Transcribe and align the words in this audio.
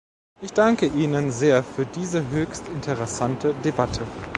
Ich 0.41 0.51
danke 0.53 0.87
Ihnen 0.87 1.29
sehr 1.29 1.63
für 1.63 1.85
diese 1.85 2.27
höchst 2.31 2.67
interessante 2.69 3.53
Debatte. 3.63 4.01